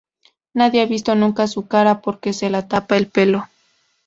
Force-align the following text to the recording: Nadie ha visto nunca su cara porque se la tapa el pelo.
Nadie 0.55 0.81
ha 0.81 0.87
visto 0.87 1.13
nunca 1.13 1.45
su 1.45 1.67
cara 1.67 2.01
porque 2.01 2.33
se 2.33 2.49
la 2.49 2.67
tapa 2.67 2.97
el 2.97 3.05
pelo. 3.05 3.47